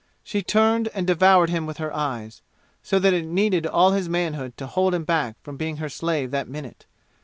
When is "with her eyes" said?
1.67-2.41